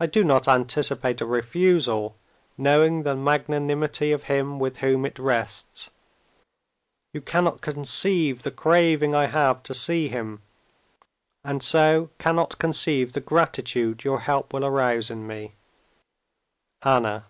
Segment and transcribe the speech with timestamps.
[0.00, 2.16] I do not anticipate a refusal,
[2.56, 5.90] knowing the magnanimity of him with whom it rests.
[7.12, 10.40] You cannot conceive the craving I have to see him,
[11.44, 15.52] and so cannot conceive the gratitude your help will arouse in me.
[16.82, 17.26] "Anna."